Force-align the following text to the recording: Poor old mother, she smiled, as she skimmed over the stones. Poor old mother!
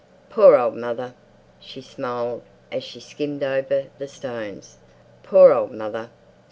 Poor 0.31 0.57
old 0.57 0.75
mother, 0.75 1.13
she 1.59 1.79
smiled, 1.79 2.41
as 2.71 2.83
she 2.83 2.99
skimmed 2.99 3.43
over 3.43 3.83
the 3.99 4.07
stones. 4.07 4.79
Poor 5.21 5.53
old 5.53 5.71
mother! 5.73 6.09